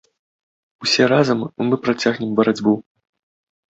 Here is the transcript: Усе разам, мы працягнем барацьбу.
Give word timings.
Усе 0.85 1.03
разам, 1.13 1.39
мы 1.69 1.81
працягнем 1.87 2.37
барацьбу. 2.43 2.79